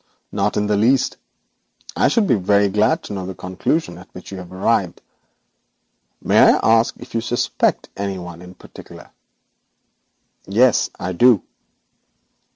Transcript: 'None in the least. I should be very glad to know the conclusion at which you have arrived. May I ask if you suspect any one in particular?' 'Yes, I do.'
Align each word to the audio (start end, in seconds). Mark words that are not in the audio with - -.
'None 0.31 0.53
in 0.55 0.65
the 0.65 0.75
least. 0.75 1.17
I 1.95 2.07
should 2.07 2.25
be 2.25 2.33
very 2.33 2.69
glad 2.69 3.03
to 3.03 3.13
know 3.13 3.27
the 3.27 3.35
conclusion 3.35 3.99
at 3.99 4.11
which 4.15 4.31
you 4.31 4.39
have 4.39 4.51
arrived. 4.51 4.99
May 6.23 6.39
I 6.39 6.57
ask 6.79 6.95
if 6.97 7.13
you 7.13 7.21
suspect 7.21 7.89
any 7.95 8.17
one 8.17 8.41
in 8.41 8.55
particular?' 8.55 9.11
'Yes, 10.47 10.89
I 10.99 11.11
do.' 11.11 11.43